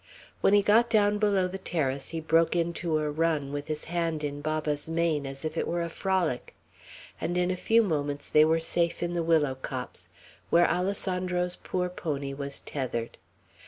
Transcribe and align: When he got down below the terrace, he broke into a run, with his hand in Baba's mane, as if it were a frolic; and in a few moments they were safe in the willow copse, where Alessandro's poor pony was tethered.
When 0.39 0.55
he 0.55 0.63
got 0.63 0.89
down 0.89 1.19
below 1.19 1.47
the 1.47 1.59
terrace, 1.59 2.09
he 2.09 2.19
broke 2.19 2.55
into 2.55 2.97
a 2.97 3.11
run, 3.11 3.51
with 3.51 3.67
his 3.67 3.83
hand 3.85 4.23
in 4.23 4.41
Baba's 4.41 4.89
mane, 4.89 5.27
as 5.27 5.45
if 5.45 5.55
it 5.55 5.67
were 5.67 5.83
a 5.83 5.89
frolic; 5.89 6.55
and 7.21 7.37
in 7.37 7.51
a 7.51 7.55
few 7.55 7.83
moments 7.83 8.27
they 8.27 8.43
were 8.43 8.59
safe 8.59 9.03
in 9.03 9.13
the 9.13 9.21
willow 9.21 9.53
copse, 9.53 10.09
where 10.49 10.67
Alessandro's 10.67 11.55
poor 11.55 11.87
pony 11.87 12.33
was 12.33 12.61
tethered. 12.61 13.19